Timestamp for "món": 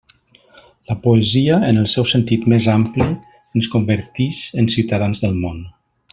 5.45-5.63